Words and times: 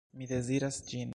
Mi 0.21 0.27
deziras 0.31 0.81
ĝin. 0.93 1.09